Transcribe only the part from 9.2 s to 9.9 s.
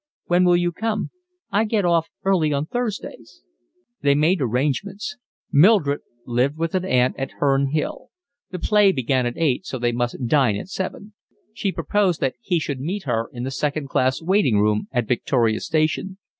at eight so